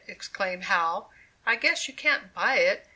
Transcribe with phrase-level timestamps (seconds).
[0.07, 1.11] exclaimed Howell;
[1.45, 2.87] "I guess you can't buy it!